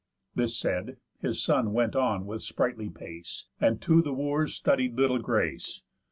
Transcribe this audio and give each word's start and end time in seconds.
This 0.33 0.57
said, 0.57 0.97
his 1.21 1.43
son 1.43 1.73
went 1.73 1.95
on 1.95 2.25
with 2.25 2.41
spritely 2.41 2.89
pace, 2.89 3.45
And 3.59 3.79
to 3.83 4.01
the 4.01 4.15
Wooers 4.15 4.55
studied 4.55 4.95
little 4.95 5.19
grace. 5.19 5.83